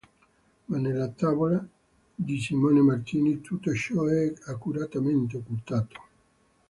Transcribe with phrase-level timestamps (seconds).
[0.65, 1.63] Ma nella tavola
[2.15, 6.01] di Simone Martini tutto ciò è accuratamente occultato.